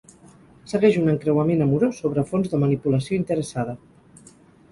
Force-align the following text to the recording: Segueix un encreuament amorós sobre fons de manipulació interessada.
Segueix 0.69 0.95
un 1.01 1.11
encreuament 1.11 1.61
amorós 1.65 2.01
sobre 2.03 2.25
fons 2.31 2.49
de 2.53 2.61
manipulació 2.63 3.17
interessada. 3.21 3.77